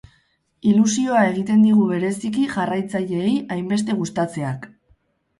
[0.69, 4.65] Ilusioa egiten digu bereziki, jarraitzaileei hainbeste gustatzeak.